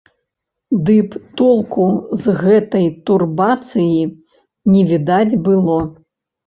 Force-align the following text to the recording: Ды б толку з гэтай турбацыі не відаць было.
Ды 0.87 0.95
б 1.11 1.19
толку 1.41 1.85
з 2.25 2.35
гэтай 2.41 2.89
турбацыі 3.11 4.01
не 4.71 4.81
відаць 4.95 5.33
было. 5.49 5.81